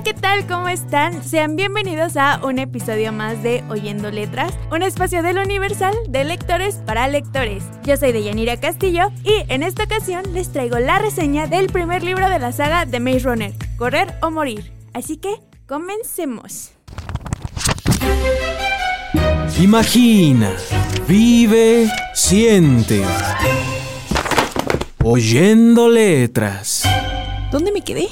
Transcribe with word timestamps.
Hola, 0.00 0.14
¿qué 0.14 0.18
tal? 0.18 0.46
¿Cómo 0.46 0.68
están? 0.70 1.22
Sean 1.22 1.56
bienvenidos 1.56 2.16
a 2.16 2.40
un 2.42 2.58
episodio 2.58 3.12
más 3.12 3.42
de 3.42 3.62
Oyendo 3.68 4.10
Letras, 4.10 4.50
un 4.72 4.82
espacio 4.82 5.22
del 5.22 5.36
Universal 5.36 5.94
de 6.08 6.24
lectores 6.24 6.76
para 6.86 7.06
lectores. 7.06 7.64
Yo 7.84 7.98
soy 7.98 8.12
Deyanira 8.12 8.58
Castillo 8.58 9.12
y 9.24 9.44
en 9.52 9.62
esta 9.62 9.84
ocasión 9.84 10.22
les 10.32 10.52
traigo 10.52 10.78
la 10.78 10.98
reseña 11.00 11.48
del 11.48 11.66
primer 11.66 12.02
libro 12.02 12.30
de 12.30 12.38
la 12.38 12.50
saga 12.50 12.86
de 12.86 12.98
Maze 12.98 13.18
Runner, 13.18 13.52
Correr 13.76 14.14
o 14.22 14.30
Morir. 14.30 14.72
Así 14.94 15.18
que, 15.18 15.34
comencemos. 15.66 16.70
Imagina, 19.60 20.54
vive, 21.06 21.90
siente. 22.14 23.04
Oyendo 25.04 25.90
letras. 25.90 26.84
¿Dónde 27.50 27.70
me 27.70 27.82
quedé? 27.82 28.08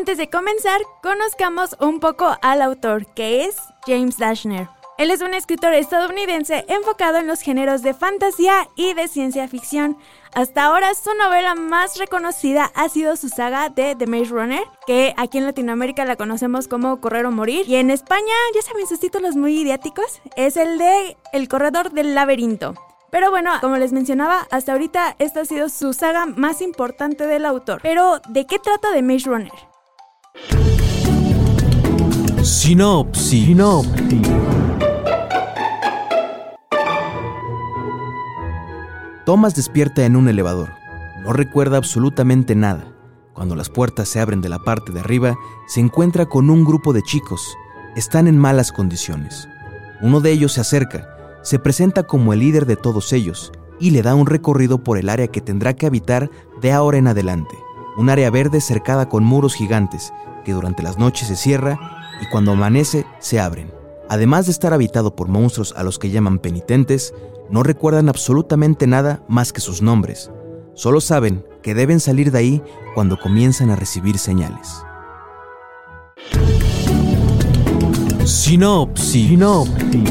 Antes 0.00 0.16
de 0.16 0.30
comenzar, 0.30 0.80
conozcamos 1.02 1.76
un 1.78 2.00
poco 2.00 2.34
al 2.40 2.62
autor, 2.62 3.04
que 3.08 3.44
es 3.44 3.56
James 3.86 4.16
Dashner. 4.16 4.66
Él 4.96 5.10
es 5.10 5.20
un 5.20 5.34
escritor 5.34 5.74
estadounidense 5.74 6.64
enfocado 6.68 7.18
en 7.18 7.26
los 7.26 7.42
géneros 7.42 7.82
de 7.82 7.92
fantasía 7.92 8.66
y 8.76 8.94
de 8.94 9.08
ciencia 9.08 9.46
ficción. 9.46 9.98
Hasta 10.32 10.64
ahora 10.64 10.94
su 10.94 11.12
novela 11.16 11.54
más 11.54 11.98
reconocida 11.98 12.72
ha 12.74 12.88
sido 12.88 13.14
su 13.16 13.28
saga 13.28 13.68
de 13.68 13.94
The 13.94 14.06
Maze 14.06 14.30
Runner, 14.30 14.62
que 14.86 15.12
aquí 15.18 15.36
en 15.36 15.44
Latinoamérica 15.44 16.06
la 16.06 16.16
conocemos 16.16 16.66
como 16.66 16.98
Correr 17.02 17.26
o 17.26 17.30
Morir, 17.30 17.68
y 17.68 17.76
en 17.76 17.90
España, 17.90 18.32
ya 18.54 18.62
saben 18.62 18.86
sus 18.86 19.00
títulos 19.00 19.36
muy 19.36 19.60
idiáticos, 19.60 20.22
es 20.34 20.56
el 20.56 20.78
de 20.78 21.18
El 21.34 21.46
Corredor 21.46 21.90
del 21.90 22.14
Laberinto. 22.14 22.72
Pero 23.10 23.30
bueno, 23.30 23.50
como 23.60 23.76
les 23.76 23.92
mencionaba, 23.92 24.46
hasta 24.50 24.72
ahorita 24.72 25.16
esta 25.18 25.40
ha 25.40 25.44
sido 25.44 25.68
su 25.68 25.92
saga 25.92 26.24
más 26.24 26.62
importante 26.62 27.26
del 27.26 27.44
autor. 27.44 27.80
Pero, 27.82 28.22
¿de 28.30 28.46
qué 28.46 28.58
trata 28.58 28.88
The 28.94 29.02
Maze 29.02 29.28
Runner? 29.28 29.69
Sinopsis. 32.42 33.46
Sinopsis. 33.46 34.28
Thomas 39.26 39.54
despierta 39.54 40.04
en 40.04 40.16
un 40.16 40.28
elevador. 40.28 40.70
No 41.22 41.32
recuerda 41.32 41.76
absolutamente 41.76 42.54
nada. 42.54 42.92
Cuando 43.34 43.56
las 43.56 43.68
puertas 43.68 44.08
se 44.08 44.20
abren 44.20 44.40
de 44.40 44.48
la 44.48 44.58
parte 44.58 44.92
de 44.92 45.00
arriba, 45.00 45.36
se 45.66 45.80
encuentra 45.80 46.26
con 46.26 46.50
un 46.50 46.64
grupo 46.64 46.92
de 46.92 47.02
chicos. 47.02 47.56
Están 47.96 48.26
en 48.26 48.38
malas 48.38 48.72
condiciones. 48.72 49.48
Uno 50.00 50.20
de 50.20 50.32
ellos 50.32 50.52
se 50.52 50.60
acerca, 50.60 51.08
se 51.42 51.58
presenta 51.58 52.04
como 52.04 52.32
el 52.32 52.40
líder 52.40 52.66
de 52.66 52.76
todos 52.76 53.12
ellos 53.12 53.52
y 53.78 53.90
le 53.90 54.02
da 54.02 54.14
un 54.14 54.26
recorrido 54.26 54.82
por 54.82 54.98
el 54.98 55.08
área 55.08 55.28
que 55.28 55.40
tendrá 55.40 55.74
que 55.74 55.86
habitar 55.86 56.30
de 56.60 56.72
ahora 56.72 56.98
en 56.98 57.08
adelante. 57.08 57.56
Un 57.96 58.10
área 58.10 58.30
verde 58.30 58.60
cercada 58.60 59.08
con 59.08 59.24
muros 59.24 59.54
gigantes 59.54 60.12
que 60.44 60.52
durante 60.52 60.82
las 60.82 60.98
noches 60.98 61.28
se 61.28 61.36
cierra 61.36 61.78
y 62.20 62.26
cuando 62.26 62.52
amanece 62.52 63.06
se 63.18 63.40
abren. 63.40 63.72
Además 64.08 64.46
de 64.46 64.52
estar 64.52 64.72
habitado 64.72 65.14
por 65.14 65.28
monstruos 65.28 65.72
a 65.76 65.82
los 65.82 65.98
que 65.98 66.10
llaman 66.10 66.38
penitentes, 66.38 67.14
no 67.48 67.62
recuerdan 67.62 68.08
absolutamente 68.08 68.86
nada 68.86 69.22
más 69.28 69.52
que 69.52 69.60
sus 69.60 69.82
nombres. 69.82 70.30
Solo 70.74 71.00
saben 71.00 71.44
que 71.62 71.74
deben 71.74 72.00
salir 72.00 72.30
de 72.32 72.38
ahí 72.38 72.62
cuando 72.94 73.18
comienzan 73.18 73.70
a 73.70 73.76
recibir 73.76 74.18
señales. 74.18 74.82
Sinopsis. 78.24 79.28
Sinopsis. 79.28 80.10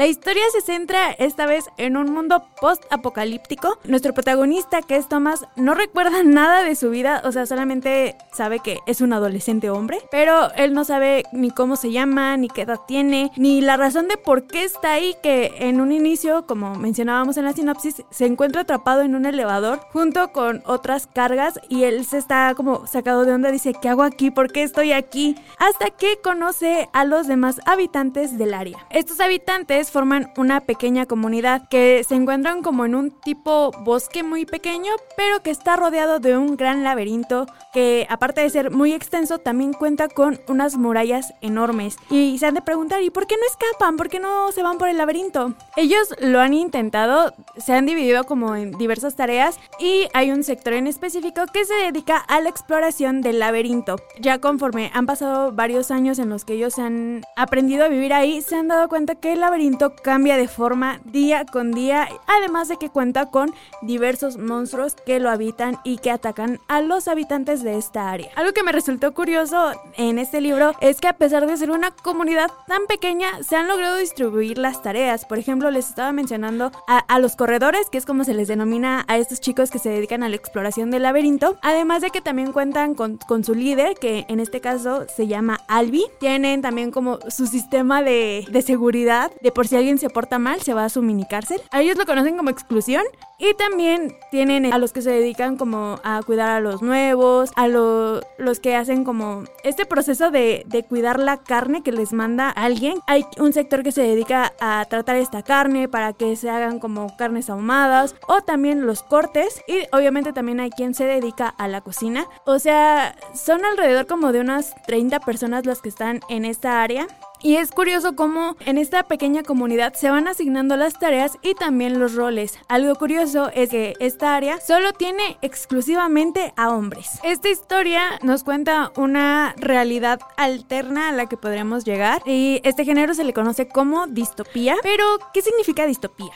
La 0.00 0.06
historia 0.06 0.42
se 0.50 0.62
centra 0.62 1.10
esta 1.10 1.44
vez 1.44 1.66
en 1.76 1.98
un 1.98 2.10
mundo 2.10 2.42
post-apocalíptico. 2.58 3.78
Nuestro 3.84 4.14
protagonista, 4.14 4.80
que 4.80 4.96
es 4.96 5.10
Thomas, 5.10 5.44
no 5.56 5.74
recuerda 5.74 6.22
nada 6.24 6.64
de 6.64 6.74
su 6.74 6.88
vida, 6.88 7.20
o 7.26 7.32
sea, 7.32 7.44
solamente 7.44 8.16
sabe 8.32 8.60
que 8.60 8.78
es 8.86 9.02
un 9.02 9.12
adolescente 9.12 9.68
hombre, 9.68 9.98
pero 10.10 10.54
él 10.54 10.72
no 10.72 10.86
sabe 10.86 11.24
ni 11.32 11.50
cómo 11.50 11.76
se 11.76 11.92
llama, 11.92 12.34
ni 12.38 12.48
qué 12.48 12.62
edad 12.62 12.80
tiene, 12.88 13.30
ni 13.36 13.60
la 13.60 13.76
razón 13.76 14.08
de 14.08 14.16
por 14.16 14.46
qué 14.46 14.64
está 14.64 14.92
ahí, 14.92 15.16
que 15.22 15.52
en 15.58 15.82
un 15.82 15.92
inicio, 15.92 16.46
como 16.46 16.76
mencionábamos 16.76 17.36
en 17.36 17.44
la 17.44 17.52
sinopsis, 17.52 18.02
se 18.08 18.24
encuentra 18.24 18.62
atrapado 18.62 19.02
en 19.02 19.14
un 19.14 19.26
elevador 19.26 19.80
junto 19.92 20.32
con 20.32 20.62
otras 20.64 21.08
cargas 21.08 21.60
y 21.68 21.84
él 21.84 22.06
se 22.06 22.16
está 22.16 22.54
como 22.54 22.86
sacado 22.86 23.26
de 23.26 23.34
onda, 23.34 23.50
dice, 23.50 23.74
¿qué 23.74 23.90
hago 23.90 24.04
aquí? 24.04 24.30
¿Por 24.30 24.50
qué 24.50 24.62
estoy 24.62 24.92
aquí? 24.92 25.36
Hasta 25.58 25.90
que 25.90 26.18
conoce 26.24 26.88
a 26.94 27.04
los 27.04 27.26
demás 27.26 27.60
habitantes 27.66 28.38
del 28.38 28.54
área. 28.54 28.78
Estos 28.88 29.20
habitantes 29.20 29.89
forman 29.90 30.32
una 30.36 30.60
pequeña 30.60 31.06
comunidad 31.06 31.68
que 31.68 32.04
se 32.04 32.14
encuentran 32.14 32.62
como 32.62 32.84
en 32.84 32.94
un 32.94 33.10
tipo 33.10 33.70
bosque 33.80 34.22
muy 34.22 34.46
pequeño, 34.46 34.92
pero 35.16 35.42
que 35.42 35.50
está 35.50 35.76
rodeado 35.76 36.20
de 36.20 36.36
un 36.36 36.56
gran 36.56 36.84
laberinto 36.84 37.46
que 37.72 38.06
aparte 38.08 38.40
de 38.40 38.50
ser 38.50 38.70
muy 38.70 38.92
extenso 38.92 39.38
también 39.38 39.72
cuenta 39.72 40.08
con 40.08 40.40
unas 40.48 40.76
murallas 40.76 41.32
enormes. 41.40 41.96
Y 42.10 42.38
se 42.38 42.46
han 42.46 42.54
de 42.54 42.62
preguntar, 42.62 43.02
¿y 43.02 43.10
por 43.10 43.26
qué 43.26 43.36
no 43.36 43.46
escapan? 43.46 43.96
¿Por 43.96 44.08
qué 44.08 44.20
no 44.20 44.52
se 44.52 44.62
van 44.62 44.78
por 44.78 44.88
el 44.88 44.96
laberinto? 44.96 45.54
Ellos 45.76 46.14
lo 46.20 46.40
han 46.40 46.54
intentado, 46.54 47.32
se 47.56 47.72
han 47.72 47.86
dividido 47.86 48.24
como 48.24 48.56
en 48.56 48.72
diversas 48.72 49.16
tareas 49.16 49.58
y 49.78 50.08
hay 50.14 50.30
un 50.30 50.44
sector 50.44 50.72
en 50.74 50.86
específico 50.86 51.42
que 51.52 51.64
se 51.64 51.74
dedica 51.74 52.16
a 52.16 52.40
la 52.40 52.48
exploración 52.48 53.20
del 53.20 53.38
laberinto. 53.38 53.96
Ya 54.20 54.38
conforme 54.38 54.90
han 54.94 55.06
pasado 55.06 55.52
varios 55.52 55.90
años 55.90 56.18
en 56.18 56.28
los 56.28 56.44
que 56.44 56.54
ellos 56.54 56.78
han 56.78 57.22
aprendido 57.36 57.84
a 57.84 57.88
vivir 57.88 58.12
ahí, 58.12 58.42
se 58.42 58.56
han 58.56 58.68
dado 58.68 58.88
cuenta 58.88 59.14
que 59.14 59.32
el 59.32 59.40
laberinto 59.40 59.79
cambia 59.88 60.36
de 60.36 60.48
forma 60.48 61.00
día 61.04 61.46
con 61.46 61.72
día, 61.72 62.08
además 62.26 62.68
de 62.68 62.76
que 62.76 62.90
cuenta 62.90 63.30
con 63.30 63.54
diversos 63.82 64.36
monstruos 64.36 64.94
que 64.94 65.20
lo 65.20 65.30
habitan 65.30 65.78
y 65.84 65.98
que 65.98 66.10
atacan 66.10 66.60
a 66.68 66.80
los 66.82 67.08
habitantes 67.08 67.62
de 67.62 67.78
esta 67.78 68.10
área. 68.10 68.30
Algo 68.36 68.52
que 68.52 68.62
me 68.62 68.72
resultó 68.72 69.14
curioso 69.14 69.72
en 69.96 70.18
este 70.18 70.40
libro 70.40 70.74
es 70.80 71.00
que 71.00 71.08
a 71.08 71.14
pesar 71.14 71.46
de 71.46 71.56
ser 71.56 71.70
una 71.70 71.90
comunidad 71.90 72.50
tan 72.66 72.86
pequeña, 72.86 73.42
se 73.42 73.56
han 73.56 73.68
logrado 73.68 73.96
distribuir 73.96 74.58
las 74.58 74.82
tareas. 74.82 75.24
Por 75.24 75.38
ejemplo, 75.38 75.70
les 75.70 75.88
estaba 75.88 76.12
mencionando 76.12 76.70
a, 76.86 77.18
los 77.18 77.36
corredores, 77.36 77.88
que 77.90 77.98
es 77.98 78.06
como 78.06 78.24
se 78.24 78.34
les 78.34 78.48
denomina 78.48 79.04
a 79.08 79.18
estos 79.18 79.40
chicos 79.40 79.70
que 79.70 79.78
se 79.78 79.90
dedican 79.90 80.22
a 80.22 80.28
la 80.28 80.36
exploración 80.36 80.90
del 80.90 81.02
laberinto, 81.02 81.58
además 81.62 82.02
de 82.02 82.10
que 82.10 82.20
también 82.20 82.52
cuentan 82.52 82.94
con, 82.94 83.18
su 83.44 83.54
líder, 83.54 83.94
que 83.94 84.26
en 84.28 84.40
este 84.40 84.60
caso 84.60 85.06
se 85.14 85.26
llama 85.26 85.60
Albi. 85.68 86.04
Tienen 86.18 86.62
también 86.62 86.90
como 86.90 87.18
su 87.28 87.46
sistema 87.46 88.02
de, 88.02 88.44
de 88.50 88.62
seguridad, 88.62 89.30
de 89.40 89.52
por 89.52 89.66
si 89.70 89.76
alguien 89.76 89.98
se 89.98 90.10
porta 90.10 90.40
mal, 90.40 90.60
se 90.60 90.74
va 90.74 90.84
a 90.84 90.88
su 90.88 91.00
mini 91.00 91.24
cárcel. 91.24 91.62
A 91.70 91.80
ellos 91.80 91.96
lo 91.96 92.04
conocen 92.04 92.36
como 92.36 92.50
exclusión. 92.50 93.04
Y 93.40 93.54
también 93.54 94.16
tienen 94.30 94.70
a 94.70 94.76
los 94.76 94.92
que 94.92 95.00
se 95.00 95.10
dedican 95.10 95.56
como 95.56 95.98
a 96.04 96.20
cuidar 96.22 96.50
a 96.50 96.60
los 96.60 96.82
nuevos, 96.82 97.50
a 97.56 97.68
los 97.68 98.60
que 98.60 98.76
hacen 98.76 99.02
como 99.02 99.44
este 99.64 99.86
proceso 99.86 100.30
de, 100.30 100.62
de 100.66 100.84
cuidar 100.84 101.18
la 101.18 101.38
carne 101.38 101.82
que 101.82 101.90
les 101.90 102.12
manda 102.12 102.50
alguien. 102.50 102.98
Hay 103.06 103.24
un 103.38 103.54
sector 103.54 103.82
que 103.82 103.92
se 103.92 104.02
dedica 104.02 104.52
a 104.60 104.84
tratar 104.90 105.16
esta 105.16 105.42
carne 105.42 105.88
para 105.88 106.12
que 106.12 106.36
se 106.36 106.50
hagan 106.50 106.78
como 106.78 107.16
carnes 107.16 107.48
ahumadas 107.48 108.14
o 108.28 108.42
también 108.42 108.86
los 108.86 109.02
cortes. 109.02 109.62
Y 109.66 109.84
obviamente 109.96 110.34
también 110.34 110.60
hay 110.60 110.68
quien 110.68 110.94
se 110.94 111.06
dedica 111.06 111.48
a 111.48 111.66
la 111.66 111.80
cocina. 111.80 112.26
O 112.44 112.58
sea, 112.58 113.16
son 113.34 113.64
alrededor 113.64 114.06
como 114.06 114.32
de 114.32 114.40
unas 114.40 114.74
30 114.86 115.18
personas 115.20 115.64
las 115.64 115.80
que 115.80 115.88
están 115.88 116.20
en 116.28 116.44
esta 116.44 116.82
área. 116.82 117.06
Y 117.42 117.56
es 117.56 117.70
curioso 117.70 118.16
cómo 118.16 118.54
en 118.66 118.76
esta 118.76 119.04
pequeña 119.04 119.42
comunidad 119.42 119.94
se 119.94 120.10
van 120.10 120.28
asignando 120.28 120.76
las 120.76 120.98
tareas 120.98 121.38
y 121.40 121.54
también 121.54 121.98
los 121.98 122.14
roles. 122.14 122.58
Algo 122.68 122.94
curioso 122.96 123.29
es 123.54 123.70
que 123.70 123.94
esta 124.00 124.34
área 124.34 124.60
solo 124.60 124.92
tiene 124.92 125.36
exclusivamente 125.42 126.52
a 126.56 126.70
hombres. 126.70 127.20
Esta 127.22 127.48
historia 127.48 128.02
nos 128.22 128.42
cuenta 128.42 128.92
una 128.96 129.54
realidad 129.56 130.20
alterna 130.36 131.10
a 131.10 131.12
la 131.12 131.26
que 131.26 131.36
podremos 131.36 131.84
llegar 131.84 132.22
y 132.26 132.60
este 132.64 132.84
género 132.84 133.14
se 133.14 133.24
le 133.24 133.32
conoce 133.32 133.68
como 133.68 134.06
distopía. 134.06 134.76
Pero, 134.82 135.04
¿qué 135.32 135.42
significa 135.42 135.86
distopía? 135.86 136.32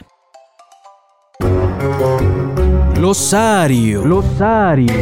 Glosario. 2.94 4.02
Glosario. 4.02 4.94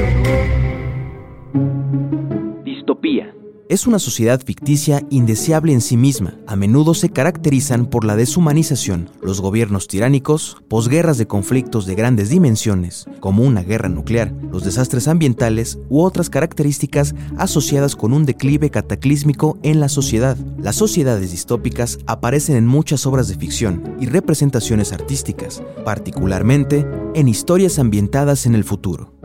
Distopía 2.65 3.35
es 3.73 3.87
una 3.87 3.99
sociedad 3.99 4.39
ficticia 4.45 5.03
indeseable 5.09 5.73
en 5.73 5.81
sí 5.81 5.97
misma. 5.97 6.37
A 6.47 6.57
menudo 6.57 6.93
se 6.93 7.09
caracterizan 7.09 7.87
por 7.87 8.05
la 8.05 8.17
deshumanización, 8.17 9.09
los 9.23 9.41
gobiernos 9.41 9.89
tiránicos, 9.89 10.59
posguerras 10.69 11.17
de 11.17 11.27
conflictos 11.27 11.87
de 11.87 11.95
grandes 11.95 12.29
dimensiones, 12.29 13.07
como 13.21 13.45
una 13.45 13.63
guerra 13.63 13.89
nuclear, 13.89 14.31
los 14.51 14.65
desastres 14.65 15.09
ambientales 15.09 15.79
u 15.89 16.03
otras 16.03 16.29
características 16.29 17.15
asociadas 17.39 17.97
con 17.97 18.13
un 18.13 18.27
declive 18.27 18.69
cataclísmico 18.69 19.57
en 19.63 19.81
la 19.81 19.89
sociedad. 19.89 20.37
Las 20.59 20.77
sociedades 20.77 21.31
distópicas 21.31 21.99
aparecen 22.07 22.57
en 22.57 22.67
muchas 22.67 23.07
obras 23.07 23.29
de 23.29 23.37
ficción 23.37 23.97
y 23.99 24.05
representaciones 24.05 24.93
artísticas, 24.93 25.63
particularmente 25.83 26.87
en 27.15 27.27
historias 27.27 27.79
ambientadas 27.79 28.45
en 28.45 28.55
el 28.55 28.65
futuro. 28.65 29.22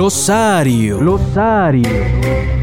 Glosario. 0.00 0.96
Glosario. 0.96 2.59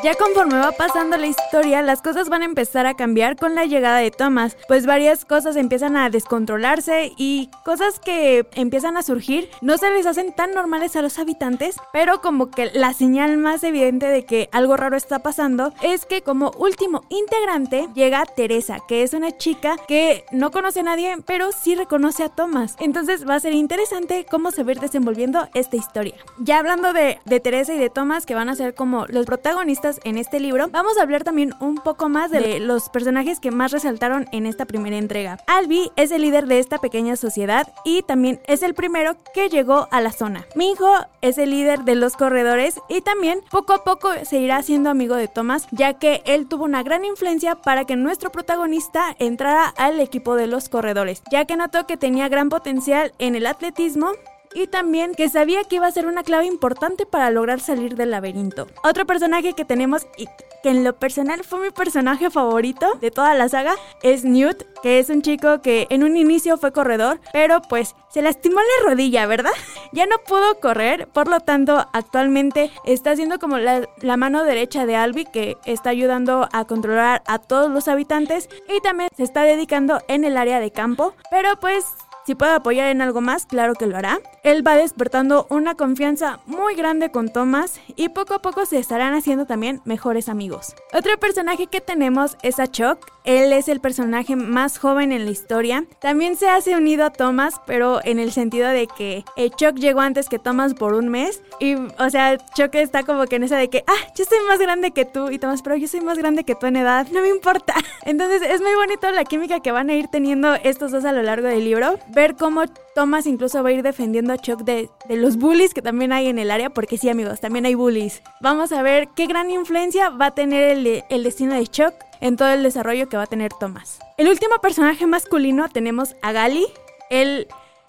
Ya 0.00 0.16
conforme 0.16 0.58
va 0.58 0.72
pasando 0.72 1.16
la 1.16 1.28
historia, 1.28 1.80
las 1.80 2.02
cosas 2.02 2.28
van 2.28 2.42
a 2.42 2.46
empezar 2.46 2.86
a 2.86 2.94
cambiar 2.94 3.36
con 3.36 3.54
la 3.54 3.66
llegada 3.66 3.98
de 3.98 4.10
Thomas, 4.10 4.56
pues 4.66 4.84
varias 4.84 5.24
cosas 5.24 5.54
empiezan 5.54 5.96
a 5.96 6.10
descontrolarse 6.10 7.12
y 7.16 7.50
cosas 7.64 8.00
que 8.00 8.44
empiezan 8.54 8.96
a 8.96 9.02
surgir 9.02 9.48
no 9.60 9.78
se 9.78 9.90
les 9.90 10.06
hacen 10.06 10.32
tan 10.32 10.54
normales 10.54 10.96
a 10.96 11.02
los 11.02 11.20
habitantes, 11.20 11.76
pero 11.92 12.20
como 12.20 12.50
que 12.50 12.72
la 12.74 12.94
señal 12.94 13.36
más 13.36 13.62
evidente 13.62 14.06
de 14.06 14.24
que 14.24 14.48
algo 14.50 14.76
raro 14.76 14.96
está 14.96 15.20
pasando 15.20 15.72
es 15.82 16.04
que 16.04 16.22
como 16.22 16.50
último 16.58 17.02
integrante 17.08 17.88
llega 17.94 18.24
Teresa, 18.24 18.78
que 18.88 19.04
es 19.04 19.12
una 19.12 19.36
chica 19.36 19.76
que 19.86 20.24
no 20.32 20.50
conoce 20.50 20.80
a 20.80 20.84
nadie, 20.84 21.16
pero 21.26 21.52
sí 21.52 21.76
reconoce 21.76 22.24
a 22.24 22.28
Thomas. 22.28 22.74
Entonces 22.80 23.28
va 23.28 23.36
a 23.36 23.40
ser 23.40 23.52
interesante 23.52 24.26
cómo 24.28 24.50
se 24.50 24.64
va 24.64 24.70
a 24.70 24.72
ir 24.72 24.80
desenvolviendo 24.80 25.48
esta 25.54 25.76
historia. 25.76 26.14
Ya 26.38 26.58
hablando 26.58 26.92
de, 26.92 27.20
de 27.24 27.38
Teresa 27.38 27.74
y 27.74 27.78
de 27.78 27.88
Thomas, 27.90 28.26
que 28.26 28.34
van 28.34 28.48
a 28.48 28.56
ser 28.56 28.74
como 28.74 29.06
los 29.06 29.26
protagonistas 29.26 29.81
en 30.04 30.16
este 30.16 30.38
libro, 30.38 30.68
vamos 30.70 30.96
a 30.96 31.02
hablar 31.02 31.24
también 31.24 31.54
un 31.58 31.74
poco 31.74 32.08
más 32.08 32.30
de 32.30 32.60
los 32.60 32.88
personajes 32.88 33.40
que 33.40 33.50
más 33.50 33.72
resaltaron 33.72 34.28
en 34.30 34.46
esta 34.46 34.64
primera 34.64 34.96
entrega. 34.96 35.38
Albi 35.48 35.90
es 35.96 36.12
el 36.12 36.22
líder 36.22 36.46
de 36.46 36.60
esta 36.60 36.78
pequeña 36.78 37.16
sociedad 37.16 37.66
y 37.84 38.02
también 38.02 38.40
es 38.46 38.62
el 38.62 38.74
primero 38.74 39.16
que 39.34 39.48
llegó 39.48 39.88
a 39.90 40.00
la 40.00 40.12
zona. 40.12 40.46
Minho 40.54 41.06
es 41.20 41.36
el 41.36 41.50
líder 41.50 41.80
de 41.80 41.96
los 41.96 42.16
corredores 42.16 42.78
y 42.88 43.00
también 43.00 43.40
poco 43.50 43.72
a 43.72 43.82
poco 43.82 44.10
se 44.22 44.38
irá 44.38 44.58
haciendo 44.58 44.88
amigo 44.88 45.16
de 45.16 45.26
Thomas, 45.26 45.66
ya 45.72 45.94
que 45.94 46.22
él 46.26 46.46
tuvo 46.46 46.64
una 46.64 46.84
gran 46.84 47.04
influencia 47.04 47.56
para 47.56 47.84
que 47.84 47.96
nuestro 47.96 48.30
protagonista 48.30 49.16
entrara 49.18 49.66
al 49.66 49.98
equipo 49.98 50.36
de 50.36 50.46
los 50.46 50.68
corredores, 50.68 51.22
ya 51.32 51.44
que 51.44 51.56
notó 51.56 51.88
que 51.88 51.96
tenía 51.96 52.28
gran 52.28 52.50
potencial 52.50 53.12
en 53.18 53.34
el 53.34 53.46
atletismo 53.46 54.12
y 54.54 54.66
también 54.66 55.14
que 55.14 55.28
sabía 55.28 55.64
que 55.64 55.76
iba 55.76 55.86
a 55.86 55.92
ser 55.92 56.06
una 56.06 56.22
clave 56.22 56.46
importante 56.46 57.06
para 57.06 57.30
lograr 57.30 57.60
salir 57.60 57.96
del 57.96 58.10
laberinto. 58.10 58.66
Otro 58.82 59.06
personaje 59.06 59.54
que 59.54 59.64
tenemos 59.64 60.06
y 60.16 60.26
que 60.62 60.70
en 60.70 60.84
lo 60.84 60.94
personal 60.94 61.42
fue 61.44 61.60
mi 61.60 61.70
personaje 61.70 62.30
favorito 62.30 62.94
de 63.00 63.10
toda 63.10 63.34
la 63.34 63.48
saga 63.48 63.74
es 64.02 64.24
Newt, 64.24 64.62
que 64.82 64.98
es 64.98 65.10
un 65.10 65.22
chico 65.22 65.60
que 65.60 65.86
en 65.90 66.04
un 66.04 66.16
inicio 66.16 66.56
fue 66.56 66.72
corredor, 66.72 67.20
pero 67.32 67.60
pues 67.62 67.94
se 68.10 68.22
lastimó 68.22 68.60
la 68.60 68.90
rodilla, 68.90 69.26
¿verdad? 69.26 69.52
Ya 69.94 70.06
no 70.06 70.16
pudo 70.26 70.58
correr, 70.58 71.06
por 71.08 71.28
lo 71.28 71.40
tanto 71.40 71.86
actualmente 71.92 72.70
está 72.86 73.10
haciendo 73.10 73.38
como 73.38 73.58
la, 73.58 73.86
la 74.00 74.16
mano 74.16 74.42
derecha 74.44 74.86
de 74.86 74.96
Albi 74.96 75.26
que 75.26 75.58
está 75.66 75.90
ayudando 75.90 76.48
a 76.50 76.64
controlar 76.64 77.22
a 77.26 77.38
todos 77.38 77.70
los 77.70 77.88
habitantes 77.88 78.48
y 78.74 78.80
también 78.80 79.10
se 79.14 79.22
está 79.22 79.42
dedicando 79.42 80.00
en 80.08 80.24
el 80.24 80.38
área 80.38 80.60
de 80.60 80.70
campo, 80.70 81.12
pero 81.30 81.60
pues 81.60 81.84
si 82.24 82.34
puede 82.34 82.52
apoyar 82.52 82.88
en 82.88 83.02
algo 83.02 83.20
más, 83.20 83.46
claro 83.46 83.74
que 83.74 83.86
lo 83.86 83.96
hará. 83.96 84.20
Él 84.44 84.66
va 84.66 84.76
despertando 84.76 85.46
una 85.50 85.74
confianza 85.74 86.40
muy 86.46 86.74
grande 86.74 87.10
con 87.10 87.32
Thomas 87.32 87.80
y 87.96 88.10
poco 88.10 88.34
a 88.34 88.42
poco 88.42 88.64
se 88.64 88.78
estarán 88.78 89.14
haciendo 89.14 89.46
también 89.46 89.80
mejores 89.84 90.28
amigos. 90.28 90.74
Otro 90.92 91.18
personaje 91.18 91.66
que 91.66 91.80
tenemos 91.80 92.36
es 92.42 92.60
a 92.60 92.68
Chuck. 92.68 92.98
Él 93.24 93.52
es 93.52 93.68
el 93.68 93.80
personaje 93.80 94.36
más 94.36 94.78
joven 94.78 95.12
en 95.12 95.24
la 95.24 95.30
historia. 95.30 95.84
También 96.00 96.36
se 96.36 96.48
hace 96.48 96.76
unido 96.76 97.04
a 97.04 97.10
Thomas, 97.10 97.60
pero 97.66 98.00
en 98.04 98.18
el 98.18 98.32
sentido 98.32 98.68
de 98.68 98.86
que 98.86 99.24
eh, 99.36 99.50
Chuck 99.50 99.76
llegó 99.76 100.00
antes 100.00 100.28
que 100.28 100.38
Thomas 100.38 100.74
por 100.74 100.94
un 100.94 101.08
mes. 101.08 101.42
Y, 101.60 101.74
o 101.74 102.10
sea, 102.10 102.38
Chuck 102.54 102.74
está 102.74 103.04
como 103.04 103.26
que 103.26 103.36
en 103.36 103.44
esa 103.44 103.56
de 103.56 103.68
que, 103.68 103.84
ah, 103.86 104.12
yo 104.16 104.24
soy 104.24 104.38
más 104.48 104.58
grande 104.58 104.90
que 104.90 105.04
tú. 105.04 105.30
Y 105.30 105.38
Thomas, 105.38 105.62
pero 105.62 105.76
yo 105.76 105.88
soy 105.88 106.00
más 106.00 106.18
grande 106.18 106.44
que 106.44 106.54
tú 106.54 106.66
en 106.66 106.76
edad. 106.76 107.06
No 107.12 107.20
me 107.20 107.28
importa. 107.28 107.74
Entonces 108.04 108.42
es 108.42 108.60
muy 108.60 108.74
bonito 108.74 109.10
la 109.10 109.24
química 109.24 109.60
que 109.60 109.72
van 109.72 109.90
a 109.90 109.94
ir 109.94 110.08
teniendo 110.08 110.54
estos 110.54 110.90
dos 110.90 111.04
a 111.04 111.12
lo 111.12 111.22
largo 111.22 111.48
del 111.48 111.64
libro 111.64 111.98
ver 112.08 112.36
cómo 112.36 112.64
Thomas 112.94 113.26
incluso 113.26 113.62
va 113.62 113.70
a 113.70 113.72
ir 113.72 113.82
defendiendo 113.82 114.32
a 114.32 114.38
Chuck 114.38 114.62
de, 114.62 114.90
los 115.08 115.36
bullies 115.36 115.74
que 115.74 115.82
también 115.82 116.12
hay 116.12 116.28
en 116.28 116.38
el 116.38 116.50
área, 116.50 116.70
porque 116.70 116.98
sí 116.98 117.08
amigos, 117.08 117.40
también 117.40 117.66
hay 117.66 117.74
bullies. 117.74 118.22
Vamos 118.40 118.72
a 118.72 118.82
ver 118.82 119.08
qué 119.14 119.26
gran 119.26 119.50
influencia 119.50 120.10
va 120.10 120.26
a 120.26 120.34
tener 120.34 120.76
el, 120.76 121.04
el 121.08 121.22
destino 121.24 121.54
de 121.54 121.66
Chuck 121.66 121.94
en 122.22 122.36
todo 122.36 122.50
el 122.50 122.62
desarrollo 122.62 123.08
que 123.08 123.18
va 123.18 123.24
a 123.24 123.26
tener 123.26 123.52
Thomas. 123.52 123.98
El 124.16 124.28
último 124.28 124.54
personaje 124.62 125.06
masculino 125.06 125.68
tenemos 125.68 126.14
a 126.22 126.32
Gali. 126.32 126.66
Él, 127.10 127.48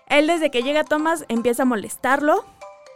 él 0.09 0.27
desde 0.27 0.49
que 0.51 0.63
llega 0.63 0.83
Thomas 0.83 1.23
empieza 1.29 1.63
a 1.63 1.67
molestarlo, 1.67 2.43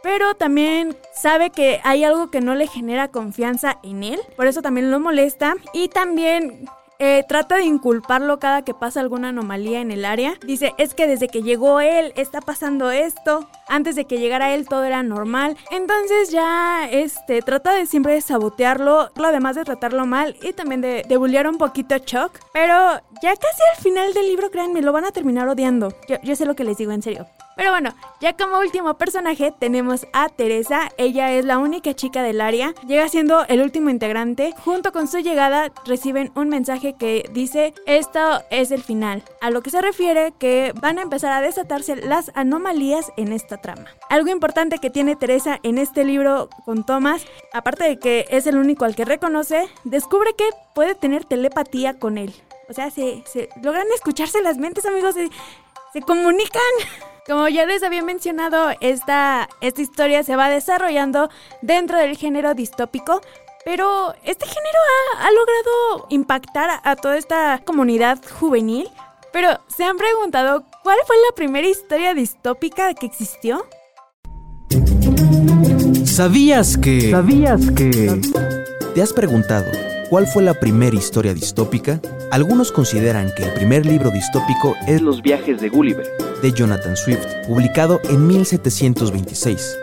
pero 0.02 0.34
también 0.34 0.96
sabe 1.14 1.50
que 1.50 1.80
hay 1.84 2.02
algo 2.04 2.30
que 2.30 2.40
no 2.40 2.56
le 2.56 2.66
genera 2.66 3.08
confianza 3.08 3.78
en 3.84 4.02
él, 4.02 4.20
por 4.36 4.48
eso 4.48 4.62
también 4.62 4.90
lo 4.90 5.00
molesta 5.00 5.54
y 5.72 5.88
también 5.88 6.68
eh, 6.98 7.24
trata 7.28 7.56
de 7.56 7.64
inculparlo 7.64 8.38
cada 8.38 8.62
que 8.62 8.74
pasa 8.74 9.00
alguna 9.00 9.28
anomalía 9.28 9.80
en 9.80 9.90
el 9.90 10.04
área. 10.04 10.34
Dice, 10.44 10.74
es 10.78 10.94
que 10.94 11.06
desde 11.06 11.28
que 11.28 11.42
llegó 11.42 11.80
él 11.80 12.12
está 12.16 12.40
pasando 12.40 12.90
esto. 12.90 13.48
Antes 13.68 13.94
de 13.96 14.04
que 14.06 14.18
llegara 14.18 14.54
él 14.54 14.66
todo 14.68 14.84
era 14.84 15.02
normal. 15.02 15.56
Entonces 15.70 16.30
ya 16.30 16.88
este, 16.90 17.42
trata 17.42 17.72
de 17.74 17.86
siempre 17.86 18.14
de 18.14 18.20
sabotearlo, 18.20 19.10
además 19.14 19.56
de 19.56 19.64
tratarlo 19.64 20.06
mal 20.06 20.36
y 20.42 20.52
también 20.52 20.80
de, 20.80 21.04
de 21.08 21.16
bullear 21.16 21.48
un 21.48 21.58
poquito 21.58 21.94
a 21.94 22.00
Chuck. 22.00 22.32
Pero 22.52 22.74
ya 23.22 23.36
casi 23.36 23.62
al 23.76 23.82
final 23.82 24.12
del 24.14 24.26
libro, 24.28 24.50
créanme, 24.50 24.82
lo 24.82 24.92
van 24.92 25.04
a 25.04 25.12
terminar 25.12 25.48
odiando. 25.48 25.92
Yo, 26.08 26.16
yo 26.22 26.34
sé 26.34 26.46
lo 26.46 26.56
que 26.56 26.64
les 26.64 26.78
digo 26.78 26.92
en 26.92 27.02
serio. 27.02 27.26
Pero 27.58 27.72
bueno, 27.72 27.92
ya 28.20 28.36
como 28.36 28.60
último 28.60 28.94
personaje 28.94 29.52
tenemos 29.58 30.06
a 30.12 30.28
Teresa. 30.28 30.92
Ella 30.96 31.32
es 31.32 31.44
la 31.44 31.58
única 31.58 31.92
chica 31.92 32.22
del 32.22 32.40
área. 32.40 32.72
Llega 32.86 33.08
siendo 33.08 33.44
el 33.46 33.60
último 33.62 33.90
integrante. 33.90 34.54
Junto 34.64 34.92
con 34.92 35.08
su 35.08 35.18
llegada 35.18 35.72
reciben 35.84 36.30
un 36.36 36.50
mensaje 36.50 36.94
que 36.96 37.28
dice 37.32 37.74
esto 37.84 38.20
es 38.52 38.70
el 38.70 38.84
final. 38.84 39.24
A 39.40 39.50
lo 39.50 39.60
que 39.60 39.70
se 39.70 39.82
refiere 39.82 40.32
que 40.38 40.72
van 40.80 41.00
a 41.00 41.02
empezar 41.02 41.32
a 41.32 41.40
desatarse 41.40 41.96
las 41.96 42.30
anomalías 42.36 43.10
en 43.16 43.32
esta 43.32 43.56
trama. 43.56 43.86
Algo 44.08 44.28
importante 44.28 44.78
que 44.78 44.90
tiene 44.90 45.16
Teresa 45.16 45.58
en 45.64 45.78
este 45.78 46.04
libro 46.04 46.50
con 46.64 46.86
Thomas, 46.86 47.26
aparte 47.52 47.88
de 47.88 47.98
que 47.98 48.26
es 48.30 48.46
el 48.46 48.56
único 48.56 48.84
al 48.84 48.94
que 48.94 49.04
reconoce, 49.04 49.68
descubre 49.82 50.30
que 50.38 50.48
puede 50.76 50.94
tener 50.94 51.24
telepatía 51.24 51.98
con 51.98 52.18
él. 52.18 52.32
O 52.68 52.72
sea, 52.72 52.92
se, 52.92 53.24
logran 53.60 53.88
escucharse 53.96 54.40
las 54.42 54.58
mentes, 54.58 54.86
amigos, 54.86 55.16
se, 55.16 55.28
se 55.92 56.02
comunican. 56.02 56.62
Como 57.28 57.46
ya 57.46 57.66
les 57.66 57.82
había 57.82 58.02
mencionado, 58.02 58.70
esta, 58.80 59.50
esta 59.60 59.82
historia 59.82 60.22
se 60.22 60.34
va 60.34 60.48
desarrollando 60.48 61.28
dentro 61.60 61.98
del 61.98 62.16
género 62.16 62.54
distópico, 62.54 63.20
pero 63.66 64.14
este 64.24 64.46
género 64.46 64.78
ha, 65.18 65.30
logrado 65.30 66.06
impactar 66.08 66.80
a, 66.82 66.96
toda 66.96 67.18
esta 67.18 67.60
comunidad 67.66 68.18
juvenil. 68.40 68.88
Pero, 69.30 69.60
¿se 69.66 69.84
han 69.84 69.98
preguntado 69.98 70.64
cuál 70.82 70.96
fue 71.06 71.16
la 71.28 71.36
primera 71.36 71.68
historia 71.68 72.14
distópica 72.14 72.94
que 72.94 73.04
existió? 73.04 73.66
¿Sabías 76.06 76.78
que... 76.78 77.10
¿Sabías 77.10 77.60
que... 77.72 78.22
¿Te 78.94 79.02
has 79.02 79.12
preguntado 79.12 79.70
cuál 80.08 80.26
fue 80.26 80.42
la 80.42 80.54
primera 80.54 80.96
historia 80.96 81.34
distópica? 81.34 82.00
Algunos 82.30 82.72
consideran 82.72 83.32
que 83.36 83.44
el 83.44 83.52
primer 83.52 83.86
libro 83.86 84.10
distópico 84.10 84.74
es 84.86 85.00
Los 85.00 85.22
viajes 85.22 85.60
de 85.60 85.68
Gulliver, 85.68 86.06
de 86.42 86.52
Jonathan 86.52 86.96
Swift, 86.96 87.26
publicado 87.46 88.00
en 88.08 88.26
1726. 88.26 89.78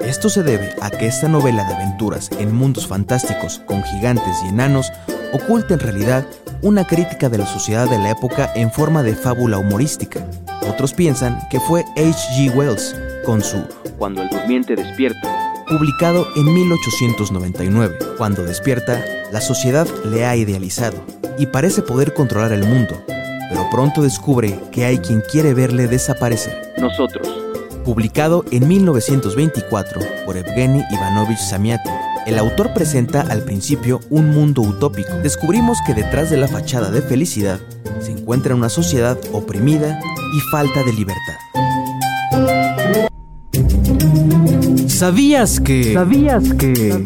Esto 0.00 0.28
se 0.28 0.42
debe 0.42 0.74
a 0.80 0.90
que 0.90 1.06
esta 1.06 1.28
novela 1.28 1.64
de 1.64 1.74
aventuras 1.74 2.30
en 2.38 2.54
mundos 2.54 2.86
fantásticos 2.86 3.60
con 3.66 3.82
gigantes 3.82 4.36
y 4.44 4.48
enanos 4.48 4.92
oculta 5.32 5.74
en 5.74 5.80
realidad 5.80 6.26
una 6.62 6.86
crítica 6.86 7.28
de 7.28 7.38
la 7.38 7.46
sociedad 7.46 7.88
de 7.88 7.98
la 7.98 8.10
época 8.10 8.50
en 8.54 8.70
forma 8.70 9.02
de 9.02 9.14
fábula 9.14 9.58
humorística. 9.58 10.26
Otros 10.68 10.92
piensan 10.92 11.38
que 11.50 11.60
fue 11.60 11.84
H.G. 11.96 12.54
Wells 12.54 12.94
con 13.24 13.42
su 13.42 13.64
Cuando 13.98 14.22
el 14.22 14.28
durmiente 14.28 14.76
despierta, 14.76 15.43
publicado 15.64 16.26
en 16.36 16.52
1899. 16.52 17.98
Cuando 18.16 18.44
despierta, 18.44 19.04
la 19.32 19.40
sociedad 19.40 19.86
le 20.04 20.24
ha 20.24 20.36
idealizado 20.36 21.04
y 21.38 21.46
parece 21.46 21.82
poder 21.82 22.14
controlar 22.14 22.52
el 22.52 22.64
mundo, 22.64 22.94
pero 23.48 23.68
pronto 23.70 24.02
descubre 24.02 24.58
que 24.70 24.84
hay 24.84 24.98
quien 24.98 25.22
quiere 25.22 25.54
verle 25.54 25.88
desaparecer. 25.88 26.72
Nosotros. 26.78 27.28
Publicado 27.84 28.44
en 28.50 28.66
1924 28.66 30.00
por 30.24 30.36
Evgeny 30.36 30.82
Ivanovich 30.90 31.38
Samiatin, 31.38 31.92
el 32.26 32.38
autor 32.38 32.72
presenta 32.72 33.20
al 33.20 33.42
principio 33.42 34.00
un 34.08 34.30
mundo 34.30 34.62
utópico. 34.62 35.12
Descubrimos 35.22 35.78
que 35.86 35.92
detrás 35.92 36.30
de 36.30 36.38
la 36.38 36.48
fachada 36.48 36.90
de 36.90 37.02
felicidad 37.02 37.60
se 38.00 38.12
encuentra 38.12 38.54
una 38.54 38.70
sociedad 38.70 39.18
oprimida 39.32 40.00
y 40.34 40.40
falta 40.50 40.82
de 40.82 40.92
libertad. 40.92 41.63
¿Sabías 45.04 45.60
que... 45.60 45.92
¿Sabías 45.92 46.44
que... 46.54 47.04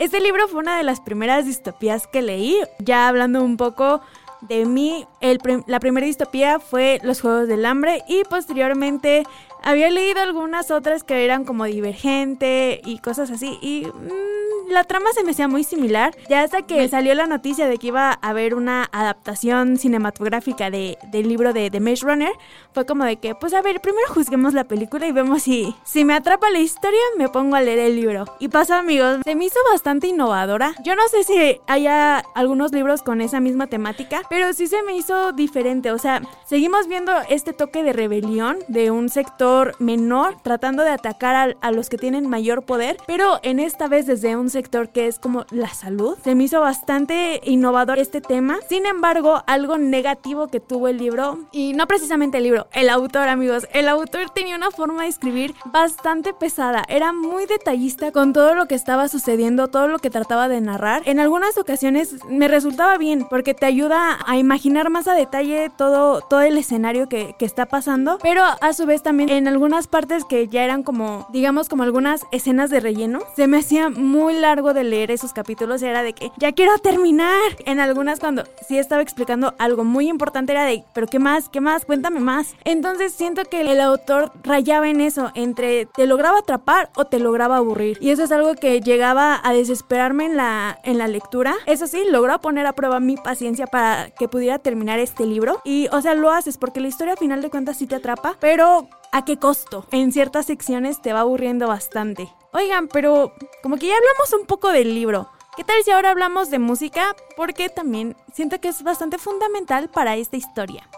Este 0.00 0.18
libro 0.20 0.48
fue 0.48 0.58
una 0.58 0.76
de 0.76 0.82
las 0.82 0.98
primeras 1.00 1.46
distopías 1.46 2.08
que 2.08 2.20
leí, 2.20 2.56
ya 2.80 3.06
hablando 3.06 3.44
un 3.44 3.56
poco 3.56 4.00
de 4.40 4.64
mí, 4.66 5.06
el 5.20 5.38
prim- 5.38 5.62
la 5.68 5.78
primera 5.78 6.04
distopía 6.04 6.58
fue 6.58 6.98
Los 7.04 7.20
Juegos 7.20 7.46
del 7.46 7.64
Hambre 7.64 8.02
y 8.08 8.24
posteriormente 8.24 9.22
había 9.62 9.88
leído 9.88 10.20
algunas 10.20 10.72
otras 10.72 11.04
que 11.04 11.24
eran 11.24 11.44
como 11.44 11.66
Divergente 11.66 12.80
y 12.84 12.98
cosas 12.98 13.30
así 13.30 13.56
y 13.62 13.86
mm, 13.86 14.39
la 14.70 14.84
trama 14.84 15.10
se 15.12 15.24
me 15.24 15.32
hacía 15.32 15.48
muy 15.48 15.64
similar, 15.64 16.16
ya 16.28 16.42
hasta 16.42 16.62
que 16.62 16.88
salió 16.88 17.14
la 17.14 17.26
noticia 17.26 17.68
de 17.68 17.78
que 17.78 17.88
iba 17.88 18.10
a 18.10 18.28
haber 18.28 18.54
una 18.54 18.88
adaptación 18.92 19.76
cinematográfica 19.76 20.70
de, 20.70 20.98
del 21.10 21.28
libro 21.28 21.52
de 21.52 21.70
The 21.70 21.80
Maze 21.80 22.06
Runner, 22.06 22.32
fue 22.72 22.86
como 22.86 23.04
de 23.04 23.16
que, 23.16 23.34
pues 23.34 23.52
a 23.54 23.62
ver, 23.62 23.80
primero 23.80 24.06
juzguemos 24.08 24.54
la 24.54 24.64
película 24.64 25.06
y 25.06 25.12
vemos 25.12 25.42
si, 25.42 25.74
si 25.84 26.04
me 26.04 26.14
atrapa 26.14 26.50
la 26.50 26.60
historia, 26.60 27.00
me 27.18 27.28
pongo 27.28 27.56
a 27.56 27.60
leer 27.60 27.80
el 27.80 27.96
libro. 27.96 28.24
Y 28.38 28.48
pasó 28.48 28.74
amigos, 28.74 29.18
se 29.24 29.34
me 29.34 29.44
hizo 29.44 29.58
bastante 29.70 30.06
innovadora. 30.06 30.74
Yo 30.84 30.94
no 30.94 31.06
sé 31.08 31.24
si 31.24 31.60
haya 31.66 32.18
algunos 32.34 32.72
libros 32.72 33.02
con 33.02 33.20
esa 33.20 33.40
misma 33.40 33.66
temática, 33.66 34.22
pero 34.30 34.52
sí 34.52 34.66
se 34.66 34.82
me 34.82 34.96
hizo 34.96 35.32
diferente. 35.32 35.90
O 35.92 35.98
sea, 35.98 36.22
seguimos 36.46 36.86
viendo 36.86 37.12
este 37.28 37.52
toque 37.52 37.82
de 37.82 37.92
rebelión 37.92 38.58
de 38.68 38.90
un 38.90 39.08
sector 39.08 39.74
menor 39.78 40.36
tratando 40.42 40.84
de 40.84 40.90
atacar 40.90 41.34
a, 41.34 41.56
a 41.60 41.72
los 41.72 41.88
que 41.88 41.98
tienen 41.98 42.28
mayor 42.28 42.62
poder, 42.64 42.96
pero 43.06 43.40
en 43.42 43.58
esta 43.58 43.88
vez 43.88 44.06
desde 44.06 44.36
un 44.36 44.48
sector 44.48 44.59
que 44.68 45.06
es 45.06 45.18
como 45.18 45.46
la 45.50 45.68
salud. 45.68 46.16
Se 46.22 46.34
me 46.34 46.44
hizo 46.44 46.60
bastante 46.60 47.40
innovador 47.44 47.98
este 47.98 48.20
tema. 48.20 48.58
Sin 48.68 48.86
embargo, 48.86 49.42
algo 49.46 49.78
negativo 49.78 50.48
que 50.48 50.60
tuvo 50.60 50.88
el 50.88 50.98
libro, 50.98 51.38
y 51.52 51.72
no 51.72 51.86
precisamente 51.86 52.38
el 52.38 52.44
libro, 52.44 52.66
el 52.72 52.88
autor, 52.88 53.28
amigos, 53.28 53.66
el 53.72 53.88
autor 53.88 54.30
tenía 54.30 54.56
una 54.56 54.70
forma 54.70 55.02
de 55.02 55.08
escribir 55.08 55.54
bastante 55.66 56.32
pesada. 56.32 56.84
Era 56.88 57.12
muy 57.12 57.46
detallista 57.46 58.12
con 58.12 58.32
todo 58.32 58.54
lo 58.54 58.66
que 58.66 58.74
estaba 58.74 59.08
sucediendo, 59.08 59.68
todo 59.68 59.88
lo 59.88 59.98
que 59.98 60.10
trataba 60.10 60.48
de 60.48 60.60
narrar. 60.60 61.02
En 61.06 61.20
algunas 61.20 61.56
ocasiones 61.58 62.16
me 62.28 62.48
resultaba 62.48 62.98
bien 62.98 63.26
porque 63.28 63.54
te 63.54 63.66
ayuda 63.66 64.18
a 64.26 64.36
imaginar 64.36 64.90
más 64.90 65.08
a 65.08 65.14
detalle 65.14 65.70
todo, 65.76 66.20
todo 66.20 66.42
el 66.42 66.58
escenario 66.58 67.08
que, 67.08 67.34
que 67.38 67.44
está 67.44 67.66
pasando, 67.66 68.18
pero 68.22 68.42
a 68.60 68.72
su 68.72 68.86
vez 68.86 69.02
también 69.02 69.30
en 69.30 69.48
algunas 69.48 69.86
partes 69.86 70.24
que 70.24 70.48
ya 70.48 70.64
eran 70.64 70.82
como, 70.82 71.26
digamos, 71.32 71.68
como 71.68 71.82
algunas 71.82 72.26
escenas 72.30 72.70
de 72.70 72.80
relleno, 72.80 73.20
se 73.36 73.46
me 73.46 73.58
hacía 73.58 73.90
muy 73.90 74.34
largo 74.34 74.49
de 74.50 74.84
leer 74.84 75.10
esos 75.10 75.32
capítulos. 75.32 75.82
Era 75.82 76.02
de 76.02 76.12
que 76.12 76.30
ya 76.38 76.52
quiero 76.52 76.76
terminar. 76.78 77.40
En 77.66 77.78
algunas, 77.80 78.18
cuando 78.20 78.44
sí 78.66 78.78
estaba 78.78 79.02
explicando 79.02 79.54
algo 79.58 79.84
muy 79.84 80.08
importante, 80.08 80.52
era 80.52 80.64
de, 80.64 80.84
pero 80.92 81.06
¿qué 81.06 81.18
más? 81.18 81.48
¿Qué 81.48 81.60
más? 81.60 81.84
Cuéntame 81.84 82.20
más. 82.20 82.54
Entonces 82.64 83.12
siento 83.12 83.44
que 83.44 83.60
el 83.60 83.80
autor 83.80 84.32
rayaba 84.42 84.88
en 84.88 85.00
eso, 85.00 85.30
entre 85.34 85.86
te 85.86 86.06
lograba 86.06 86.38
atrapar 86.38 86.90
o 86.96 87.04
te 87.04 87.18
lograba 87.18 87.58
aburrir. 87.58 87.98
Y 88.00 88.10
eso 88.10 88.24
es 88.24 88.32
algo 88.32 88.54
que 88.54 88.80
llegaba 88.80 89.40
a 89.42 89.52
desesperarme 89.52 90.26
en 90.26 90.36
la, 90.36 90.78
en 90.84 90.98
la 90.98 91.08
lectura. 91.08 91.54
Eso 91.66 91.86
sí, 91.86 92.02
logró 92.10 92.40
poner 92.40 92.66
a 92.66 92.72
prueba 92.72 93.00
mi 93.00 93.16
paciencia 93.16 93.66
para 93.66 94.10
que 94.10 94.28
pudiera 94.28 94.58
terminar 94.58 94.98
este 94.98 95.26
libro. 95.26 95.60
Y, 95.64 95.88
o 95.92 96.00
sea, 96.00 96.14
lo 96.14 96.30
haces 96.30 96.58
porque 96.58 96.80
la 96.80 96.88
historia 96.88 97.14
a 97.14 97.16
final 97.16 97.42
de 97.42 97.50
cuentas 97.50 97.76
sí 97.76 97.86
te 97.86 97.96
atrapa, 97.96 98.36
pero 98.40 98.88
¿a 99.12 99.24
qué 99.24 99.36
costo? 99.36 99.86
En 99.90 100.12
ciertas 100.12 100.46
secciones 100.46 101.00
te 101.02 101.12
va 101.12 101.20
aburriendo 101.20 101.68
bastante. 101.68 102.28
Oigan, 102.52 102.88
pero 102.88 103.32
como 103.62 103.76
que 103.76 103.86
ya 103.86 103.94
hablamos 103.94 104.32
un 104.40 104.46
poco 104.46 104.72
del 104.72 104.94
libro. 104.94 105.28
¿Qué 105.56 105.62
tal 105.62 105.76
si 105.84 105.90
ahora 105.90 106.10
hablamos 106.10 106.50
de 106.50 106.58
música? 106.58 107.14
Porque 107.36 107.68
también 107.68 108.16
siento 108.32 108.60
que 108.60 108.68
es 108.68 108.82
bastante 108.82 109.18
fundamental 109.18 109.88
para 109.88 110.16
esta 110.16 110.36
historia. 110.36 110.88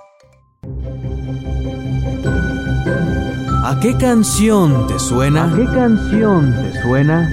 ¿A 3.64 3.78
qué 3.80 3.96
canción 3.96 4.86
te 4.86 4.98
suena? 4.98 5.44
¿A 5.44 5.56
qué 5.56 5.64
canción 5.66 6.52
te 6.52 6.82
suena? 6.82 7.28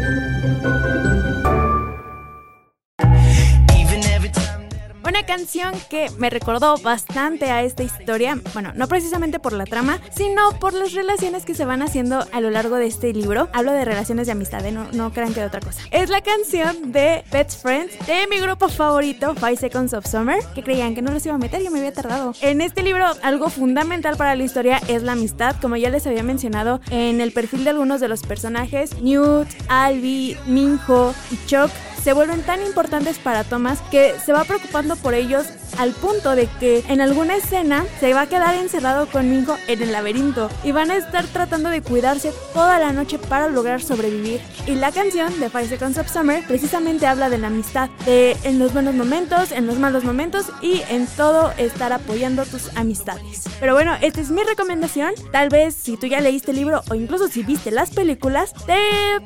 Una 5.19 5.27
canción 5.27 5.73
que 5.89 6.09
me 6.17 6.29
recordó 6.29 6.77
bastante 6.77 7.51
a 7.51 7.61
esta 7.61 7.83
historia, 7.83 8.39
bueno, 8.53 8.71
no 8.73 8.87
precisamente 8.87 9.37
por 9.37 9.51
la 9.51 9.65
trama, 9.65 9.99
sino 10.15 10.57
por 10.61 10.71
las 10.71 10.93
relaciones 10.93 11.43
que 11.43 11.53
se 11.53 11.65
van 11.65 11.81
haciendo 11.81 12.25
a 12.31 12.39
lo 12.39 12.49
largo 12.49 12.77
de 12.77 12.85
este 12.85 13.11
libro. 13.11 13.49
Hablo 13.51 13.73
de 13.73 13.83
relaciones 13.83 14.27
de 14.27 14.31
amistad, 14.31 14.65
¿eh? 14.65 14.71
no, 14.71 14.89
no 14.93 15.11
crean 15.11 15.33
que 15.33 15.41
de 15.41 15.47
otra 15.47 15.59
cosa. 15.59 15.81
Es 15.91 16.09
la 16.09 16.21
canción 16.21 16.93
de 16.93 17.25
Best 17.33 17.61
Friends 17.61 17.99
de 18.07 18.27
mi 18.29 18.39
grupo 18.39 18.69
favorito, 18.69 19.35
Five 19.35 19.57
Seconds 19.57 19.93
of 19.93 20.07
Summer, 20.07 20.41
que 20.55 20.63
creían 20.63 20.95
que 20.95 21.01
no 21.01 21.11
los 21.11 21.25
iba 21.25 21.35
a 21.35 21.37
meter, 21.37 21.61
yo 21.61 21.69
me 21.69 21.79
había 21.79 21.93
tardado. 21.93 22.33
En 22.39 22.61
este 22.61 22.81
libro, 22.81 23.05
algo 23.21 23.49
fundamental 23.49 24.15
para 24.15 24.37
la 24.37 24.43
historia 24.45 24.79
es 24.87 25.03
la 25.03 25.11
amistad, 25.11 25.57
como 25.61 25.75
ya 25.75 25.89
les 25.89 26.07
había 26.07 26.23
mencionado 26.23 26.79
en 26.91 27.19
el 27.19 27.33
perfil 27.33 27.65
de 27.65 27.71
algunos 27.71 27.99
de 27.99 28.07
los 28.07 28.21
personajes, 28.21 29.01
Newt, 29.01 29.49
Albi, 29.67 30.37
Minho 30.47 31.13
y 31.29 31.45
Chuck 31.45 31.71
se 32.03 32.13
vuelven 32.13 32.41
tan 32.41 32.61
importantes 32.63 33.19
para 33.19 33.43
Thomas 33.43 33.79
que 33.91 34.15
se 34.23 34.33
va 34.33 34.43
preocupando 34.43 34.95
por 34.95 35.13
ellos 35.13 35.45
al 35.77 35.91
punto 35.91 36.35
de 36.35 36.47
que 36.59 36.83
en 36.87 37.01
alguna 37.01 37.35
escena 37.35 37.85
se 37.99 38.13
va 38.13 38.21
a 38.21 38.27
quedar 38.27 38.55
encerrado 38.55 39.07
con 39.07 39.29
Minho 39.29 39.57
en 39.67 39.81
el 39.81 39.91
laberinto 39.91 40.49
y 40.63 40.71
van 40.71 40.91
a 40.91 40.97
estar 40.97 41.25
tratando 41.25 41.69
de 41.69 41.81
cuidarse 41.81 42.33
toda 42.53 42.79
la 42.79 42.91
noche 42.91 43.17
para 43.17 43.47
lograr 43.47 43.81
sobrevivir. 43.81 44.41
Y 44.67 44.75
la 44.75 44.91
canción 44.91 45.39
de 45.39 45.49
Five 45.49 45.67
Seconds 45.67 45.97
of 45.97 46.11
Summer 46.11 46.43
precisamente 46.45 47.07
habla 47.07 47.29
de 47.29 47.37
la 47.37 47.47
amistad, 47.47 47.89
de 48.05 48.35
en 48.43 48.59
los 48.59 48.73
buenos 48.73 48.95
momentos, 48.95 49.51
en 49.51 49.67
los 49.67 49.79
malos 49.79 50.03
momentos 50.03 50.47
y 50.61 50.81
en 50.89 51.07
todo 51.07 51.51
estar 51.57 51.93
apoyando 51.93 52.45
tus 52.45 52.75
amistades. 52.75 53.43
Pero 53.59 53.73
bueno, 53.73 53.95
esta 54.01 54.21
es 54.21 54.31
mi 54.31 54.43
recomendación. 54.43 55.13
Tal 55.31 55.49
vez 55.49 55.75
si 55.75 55.97
tú 55.97 56.07
ya 56.07 56.21
leíste 56.21 56.51
el 56.51 56.57
libro 56.57 56.81
o 56.89 56.95
incluso 56.95 57.27
si 57.27 57.43
viste 57.43 57.71
las 57.71 57.91
películas, 57.91 58.53
te 58.65 58.79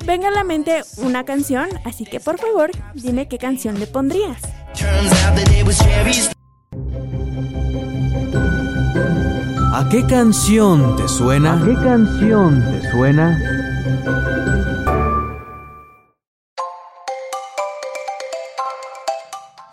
venga 0.04 0.28
a 0.28 0.32
la 0.32 0.44
mente 0.44 0.82
una 0.98 1.24
canción, 1.24 1.68
así 1.84 2.04
que 2.04 2.20
por 2.20 2.38
favor 2.38 2.63
dime 2.94 3.28
qué 3.28 3.38
canción 3.38 3.78
le 3.78 3.86
pondrías. 3.86 4.42
¿A 9.72 9.88
qué 9.90 10.06
canción 10.06 10.96
te 10.96 11.08
suena? 11.08 11.60
¿A 11.60 11.64
qué 11.64 11.74
canción 11.74 12.64
te 12.70 12.90
suena? 12.90 13.53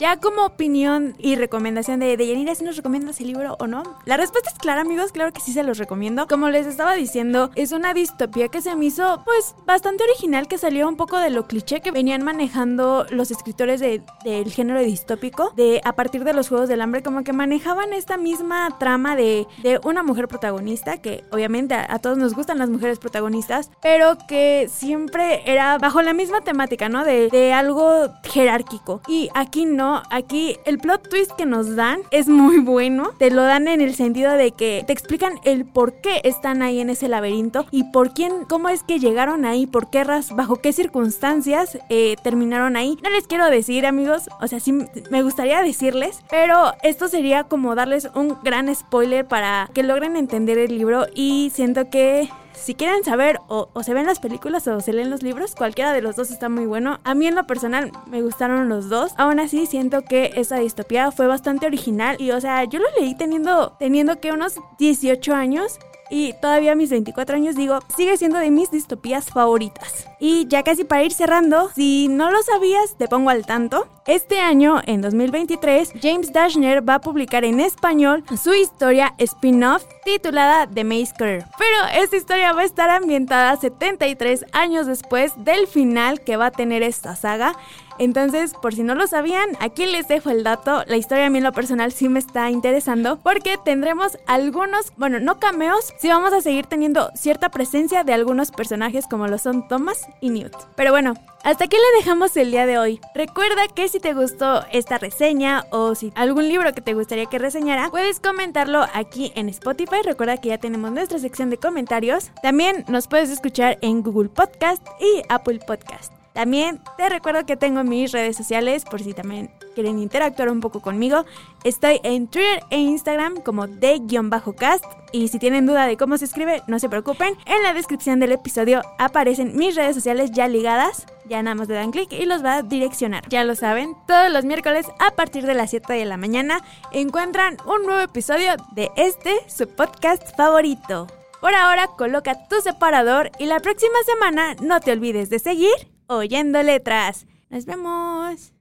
Ya 0.01 0.17
como 0.17 0.43
opinión 0.48 1.13
y 1.20 1.36
recomendación 1.36 2.00
de, 2.00 2.17
de 2.17 2.55
si 2.55 2.63
nos 2.63 2.75
recomiendas 2.75 3.22
el 3.22 3.27
libro 3.27 3.55
o 3.60 3.67
no. 3.67 3.84
La 4.05 4.17
respuesta 4.17 4.50
es 4.50 4.58
clara, 4.58 4.81
amigos, 4.81 5.12
claro 5.12 5.31
que 5.31 5.41
sí 5.41 5.53
se 5.53 5.62
los 5.62 5.77
recomiendo. 5.77 6.25
Como 6.27 6.50
les 6.50 6.65
estaba 6.65 6.96
diciendo, 6.96 7.51
es 7.53 7.72
una 7.72 7.93
distopía 7.93 8.48
que 8.48 8.63
se 8.63 8.75
me 8.75 8.86
hizo, 8.86 9.22
pues, 9.25 9.53
bastante 9.67 10.03
original, 10.03 10.48
que 10.48 10.58
salió 10.58 10.89
un 10.89 10.96
poco 10.98 11.20
de 11.20 11.29
lo 11.29 11.46
cliché 11.46 11.81
que 11.81 11.91
venían 11.91 12.24
manejando 12.24 13.05
los 13.12 13.29
escritores 13.29 13.79
de- 13.79 14.01
del 14.24 14.51
género 14.51 14.79
distópico, 14.79 15.53
de 15.55 15.81
a 15.84 15.93
partir 15.93 16.24
de 16.24 16.34
los 16.34 16.50
Juegos 16.50 16.67
del 16.67 16.81
Hambre, 16.81 17.03
como 17.03 17.24
que 17.24 17.31
manejaban 17.31 17.93
esta 17.93 18.17
misma 18.17 18.75
trama 18.79 19.15
de, 19.15 19.46
de 19.62 19.79
una 19.84 20.01
mujer 20.01 20.27
protagonista, 20.27 20.98
que 20.98 21.25
obviamente 21.29 21.75
a, 21.75 21.86
a 21.88 22.00
todos 22.00 22.17
nos 22.17 22.34
gustan 22.34 22.58
las 22.58 22.72
mujeres 22.72 22.98
protagonistas, 22.98 23.70
pero 23.84 24.17
que 24.27 24.67
siempre 24.67 25.43
era 25.46 25.77
bajo 25.77 26.01
la 26.01 26.13
misma 26.13 26.41
temática, 26.41 26.89
¿no? 26.89 27.03
De, 27.05 27.29
de 27.29 27.53
algo 27.53 28.10
jerárquico. 28.24 29.01
Y 29.08 29.29
aquí 29.36 29.67
aquí 30.10 30.57
el 30.65 30.77
plot 30.77 31.10
twist 31.10 31.31
que 31.33 31.45
nos 31.45 31.75
dan 31.75 32.01
es 32.12 32.27
muy 32.27 32.60
bueno. 32.60 33.12
Te 33.17 33.31
lo 33.31 33.43
dan 33.43 33.67
en 33.67 33.81
el 33.81 33.95
sentido 33.95 34.31
de 34.33 34.51
que 34.51 34.83
te 34.86 34.93
explican 34.93 35.33
el 35.43 35.65
por 35.65 35.93
qué 36.01 36.21
están 36.24 36.62
ahí 36.62 36.79
en 36.79 36.89
ese 36.89 37.07
laberinto 37.07 37.65
y 37.71 37.86
por 37.91 38.13
quién, 38.13 38.45
cómo 38.48 38.69
es 38.69 38.83
que 38.83 39.00
llegaron 39.00 39.45
ahí, 39.45 39.67
por 39.67 39.89
qué 39.89 40.03
ras, 40.03 40.36
bajo 40.36 40.57
qué 40.57 40.74
circunstancias 40.74 41.77
eh, 41.89 42.15
terminaron 42.24 42.75
ahí. 42.75 42.98
No 43.03 43.10
les 43.10 43.27
quiero 43.27 43.50
decir, 43.50 43.86
amigos, 43.86 44.29
o 44.39 44.48
sea, 44.48 44.60
sí 44.60 44.74
me 45.10 45.24
gustaría 45.24 45.62
decirles, 45.62 46.19
pero 46.29 46.74
esto 46.83 47.07
sería 47.07 47.43
como 47.43 47.75
darles 47.75 48.10
un 48.15 48.38
gran 48.43 48.74
spoiler 48.74 49.27
para 49.27 49.69
que 49.74 49.83
logren 49.83 50.15
entender 50.15 50.57
el 50.57 50.77
libro 50.77 51.07
y 51.13 51.51
siento 51.53 51.89
que 51.89 52.29
si 52.53 52.75
quieren 52.75 53.03
saber 53.03 53.39
o, 53.48 53.70
se 53.84 53.93
ven 53.93 54.05
las 54.05 54.20
películas 54.20 54.67
o 54.67 54.79
se 54.81 54.93
leen 54.93 55.10
los 55.10 55.24
libros, 55.24 55.55
cualquiera 55.55 55.93
de 55.93 56.01
los 56.01 56.15
dos 56.15 56.31
está 56.31 56.50
muy 56.50 56.65
bueno. 56.65 57.00
A 57.03 57.15
mí 57.15 57.27
en 57.27 57.36
lo 57.36 57.48
personal 57.48 57.91
me 58.08 58.22
gustaron 58.22 58.70
los 58.70 58.89
dos. 58.89 59.13
Aún 59.17 59.39
así 59.39 59.65
siento 59.65 60.03
que 60.03 60.31
esa 60.36 60.58
distopía 60.58 61.12
fue 61.12 61.27
bastante 61.27 61.65
original 61.65 62.17
y 62.20 62.31
o 62.31 62.41
sea, 62.41 62.63
yo 62.65 62.79
lo 62.79 62.88
leí 63.00 63.15
teniendo 63.15 63.75
teniendo 63.79 64.20
que 64.20 64.31
unos 64.31 64.55
18 64.77 65.34
años 65.34 65.79
y 66.12 66.34
todavía 66.34 66.74
a 66.74 66.75
mis 66.75 66.89
24 66.89 67.38
años 67.38 67.55
digo, 67.55 67.79
sigue 67.96 68.17
siendo 68.17 68.38
de 68.38 68.51
mis 68.51 68.70
distopías 68.70 69.29
favoritas. 69.29 70.05
Y 70.20 70.46
ya 70.50 70.62
casi 70.62 70.84
para 70.84 71.03
ir 71.03 71.13
cerrando, 71.13 71.72
si 71.74 72.10
no 72.10 72.31
lo 72.31 72.43
sabías, 72.43 72.98
te 72.98 73.08
pongo 73.08 73.29
al 73.29 73.46
tanto. 73.46 73.88
Este 74.08 74.39
año, 74.39 74.81
en 74.88 75.01
2023, 75.01 75.93
James 76.01 76.34
Dashner 76.34 76.88
va 76.88 76.96
a 76.96 77.01
publicar 77.01 77.46
en 77.46 77.60
español 77.60 78.24
su 78.41 78.51
historia 78.51 79.13
spin-off 79.20 79.86
titulada 80.03 80.65
The 80.65 80.84
Maze 80.84 81.13
Career. 81.15 81.46
Pero 81.60 82.03
esta 82.03 82.17
historia 82.17 82.51
va 82.51 82.62
a 82.62 82.65
estar 82.65 82.89
ambientada 82.89 83.55
73 83.58 84.46
años 84.53 84.88
después 84.88 85.34
del 85.38 85.67
final 85.67 86.20
que 86.22 86.36
va 86.36 86.48
a 86.48 86.51
tener 86.51 86.81
esta 86.81 87.15
saga. 87.15 87.53
Entonces, 88.00 88.55
por 88.60 88.74
si 88.74 88.81
no 88.81 88.96
lo 88.96 89.05
sabían, 89.05 89.50
aquí 89.60 89.86
les 89.86 90.08
dejo 90.08 90.31
el 90.31 90.43
dato. 90.43 90.84
La 90.88 90.98
historia 90.98 91.27
a 91.27 91.29
mí 91.29 91.38
en 91.38 91.43
lo 91.43 91.51
personal 91.51 91.91
sí 91.91 92.10
me 92.10 92.17
está 92.17 92.50
interesando 92.50 93.20
porque 93.22 93.60
tendremos 93.63 94.17
algunos, 94.25 94.93
bueno, 94.98 95.20
no 95.20 95.39
cameos, 95.39 95.93
sí 96.00 96.08
vamos 96.08 96.34
a 96.34 96.41
seguir 96.41 96.65
teniendo 96.65 97.12
cierta 97.13 97.50
presencia 97.50 98.03
de 98.03 98.13
algunos 98.13 98.50
personajes 98.50 99.05
como 99.05 99.27
lo 99.27 99.38
son 99.38 99.67
Thomas 99.67 100.08
y 100.22 100.31
Newt. 100.31 100.55
Pero 100.75 100.89
bueno, 100.89 101.13
hasta 101.43 101.65
aquí 101.65 101.75
le 101.75 101.98
dejamos 102.00 102.36
el 102.38 102.51
día 102.51 102.65
de 102.65 102.77
hoy. 102.77 103.00
Recuerda 103.15 103.67
que 103.74 103.88
si 103.88 104.00
te 104.00 104.13
gustó 104.13 104.63
esta 104.71 104.98
reseña 104.98 105.65
o 105.71 105.95
si 105.95 106.12
algún 106.15 106.48
libro 106.48 106.74
que 106.74 106.81
te 106.81 106.93
gustaría 106.93 107.25
que 107.25 107.39
reseñara, 107.39 107.89
puedes 107.89 108.19
comentarlo 108.19 108.86
aquí 108.93 109.31
en 109.36 109.50
Spotify. 109.50 109.98
Recuerda 110.03 110.38
que 110.38 110.50
ya 110.50 110.57
tenemos 110.57 110.91
nuestra 110.91 111.19
sección 111.19 111.50
de 111.50 111.57
comentarios. 111.57 112.31
También 112.41 112.86
nos 112.88 113.07
puedes 113.07 113.29
escuchar 113.29 113.77
en 113.81 114.03
Google 114.03 114.29
Podcast 114.29 114.86
y 115.00 115.24
Apple 115.29 115.60
Podcast. 115.65 116.20
También 116.33 116.81
te 116.97 117.09
recuerdo 117.09 117.45
que 117.45 117.57
tengo 117.57 117.83
mis 117.83 118.11
redes 118.11 118.38
sociales 118.38 118.85
por 118.85 119.01
si 119.01 119.13
también 119.13 119.51
quieren 119.75 120.00
interactuar 120.00 120.50
un 120.50 120.61
poco 120.61 120.81
conmigo. 120.81 121.25
Estoy 121.63 122.00
en 122.03 122.27
Twitter 122.27 122.63
e 122.69 122.77
Instagram 122.77 123.41
como 123.41 123.67
de-cast. 123.67 124.85
Y 125.11 125.27
si 125.27 125.39
tienen 125.39 125.65
duda 125.65 125.88
de 125.88 125.97
cómo 125.97 126.17
se 126.17 126.25
escribe, 126.25 126.63
no 126.67 126.79
se 126.79 126.88
preocupen. 126.88 127.35
En 127.45 127.63
la 127.63 127.73
descripción 127.73 128.19
del 128.21 128.31
episodio 128.31 128.81
aparecen 128.97 129.57
mis 129.57 129.75
redes 129.75 129.95
sociales 129.95 130.31
ya 130.31 130.47
ligadas. 130.47 131.05
Ya 131.27 131.43
nada 131.43 131.55
más 131.55 131.67
le 131.67 131.75
dan 131.75 131.91
clic 131.91 132.11
y 132.13 132.25
los 132.25 132.43
va 132.43 132.57
a 132.57 132.61
direccionar. 132.61 133.27
Ya 133.29 133.43
lo 133.43 133.55
saben, 133.55 133.95
todos 134.07 134.31
los 134.31 134.45
miércoles 134.45 134.85
a 135.00 135.11
partir 135.11 135.45
de 135.45 135.53
las 135.53 135.69
7 135.69 135.93
de 135.93 136.05
la 136.05 136.17
mañana 136.17 136.61
encuentran 136.91 137.57
un 137.65 137.85
nuevo 137.85 138.01
episodio 138.01 138.53
de 138.73 138.89
este, 138.95 139.33
su 139.47 139.67
podcast 139.67 140.35
favorito. 140.35 141.07
Por 141.41 141.55
ahora, 141.55 141.88
coloca 141.97 142.47
tu 142.47 142.61
separador 142.61 143.31
y 143.39 143.45
la 143.45 143.59
próxima 143.59 143.97
semana 144.05 144.55
no 144.61 144.79
te 144.79 144.91
olvides 144.91 145.29
de 145.29 145.39
seguir 145.39 145.90
oyendo 146.12 146.62
letras. 146.62 147.25
Nos 147.50 147.65
vemos. 147.65 148.53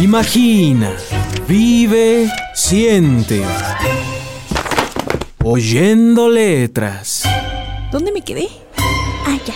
Imagina, 0.00 0.92
vive, 1.48 2.30
siente. 2.54 3.42
Oyendo 5.42 6.28
letras. 6.28 7.22
¿Dónde 7.90 8.12
me 8.12 8.22
quedé? 8.22 8.48
Ah, 9.26 9.38
ya. 9.46 9.54